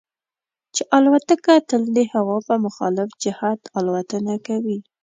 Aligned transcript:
چې 0.75 0.83
الوتکه 0.97 1.53
تل 1.69 1.83
د 1.95 1.99
هوا 2.13 2.37
په 2.47 2.55
مخالف 2.65 3.09
جهت 3.23 3.61
الوتنه 3.77 4.35
کوي. 4.47 4.77